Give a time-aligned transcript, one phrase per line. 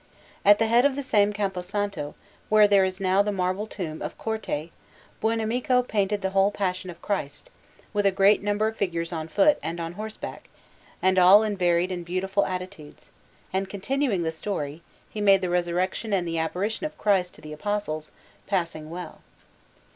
[0.43, 2.15] At the head of the same Campo Santo,
[2.49, 4.71] where there is now the marble tomb of Corte,
[5.21, 7.51] Buonamico painted the whole Passion of Christ,
[7.93, 10.49] with a great number of figures on foot and on horseback,
[11.03, 13.11] and all in varied and beautiful attitudes;
[13.53, 17.53] and continuing the story he made the Resurrection and the Apparition of Christ to the
[17.53, 18.09] Apostles,
[18.47, 19.21] passing well.